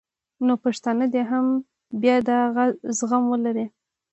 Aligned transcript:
نو 0.45 0.53
پښتانه 0.63 1.05
دې 1.13 1.21
هم 1.31 1.45
بیا 2.01 2.15
دا 2.27 2.39
زغم 2.97 3.23
ولري 3.31 3.65